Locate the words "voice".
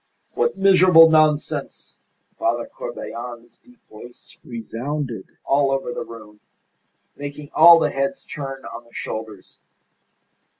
3.87-4.35